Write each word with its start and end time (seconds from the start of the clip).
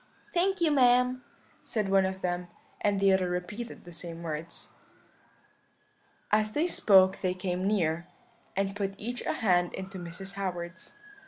"'Thank 0.33 0.61
you, 0.61 0.71
ma'am,' 0.71 1.23
said 1.63 1.87
one 1.87 2.07
of 2.07 2.23
them; 2.23 2.47
and 2.81 2.99
the 2.99 3.13
other 3.13 3.29
repeated 3.29 3.83
the 3.83 3.91
same 3.91 4.23
words. 4.23 4.71
"As 6.31 6.53
they 6.53 6.65
spoke 6.65 7.21
they 7.21 7.35
came 7.35 7.67
near, 7.67 8.07
and 8.55 8.75
put 8.75 8.95
each 8.97 9.21
a 9.27 9.33
hand 9.33 9.75
into 9.75 9.99
Mrs. 9.99 10.33
Howard's. 10.33 10.95